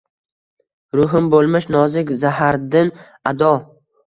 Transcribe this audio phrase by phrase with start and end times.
[0.99, 2.91] Ruhim bo’lmish nozik zahardin
[3.35, 3.53] ado